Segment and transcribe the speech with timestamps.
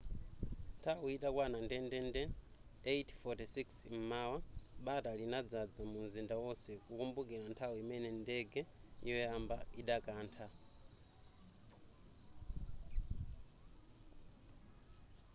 [0.77, 2.21] nthawi itakwana ndendende
[2.85, 4.37] 8:46 m'mawa
[4.85, 8.59] bata linadzadza munzinda onse kukumbukira nthawi imene ndege
[9.09, 10.47] yoyamba idakantha